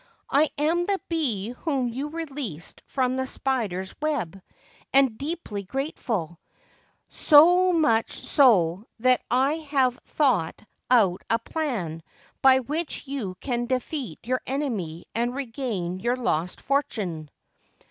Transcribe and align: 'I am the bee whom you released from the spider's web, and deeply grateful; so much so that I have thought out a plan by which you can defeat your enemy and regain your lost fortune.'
'I 0.31 0.49
am 0.57 0.87
the 0.87 0.99
bee 1.09 1.49
whom 1.49 1.87
you 1.89 2.07
released 2.09 2.81
from 2.87 3.17
the 3.17 3.27
spider's 3.27 3.93
web, 4.01 4.41
and 4.91 5.15
deeply 5.19 5.61
grateful; 5.61 6.39
so 7.09 7.71
much 7.71 8.11
so 8.25 8.85
that 9.01 9.21
I 9.29 9.57
have 9.69 9.99
thought 10.07 10.59
out 10.89 11.21
a 11.29 11.37
plan 11.37 12.01
by 12.41 12.61
which 12.61 13.07
you 13.07 13.35
can 13.41 13.67
defeat 13.67 14.17
your 14.23 14.41
enemy 14.47 15.05
and 15.13 15.35
regain 15.35 15.99
your 15.99 16.15
lost 16.15 16.61
fortune.' 16.61 17.29